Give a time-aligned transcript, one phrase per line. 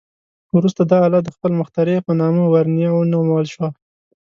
[0.57, 3.69] وروسته دا آله د خپل مخترع په نامه "ورنیه" ونومول شوه.